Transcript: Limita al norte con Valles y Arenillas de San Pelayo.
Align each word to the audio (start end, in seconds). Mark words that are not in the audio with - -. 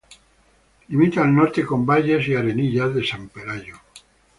Limita 0.89 1.21
al 1.21 1.31
norte 1.35 1.63
con 1.63 1.85
Valles 1.85 2.27
y 2.27 2.33
Arenillas 2.33 2.91
de 2.95 3.05
San 3.05 3.29
Pelayo. 3.29 3.75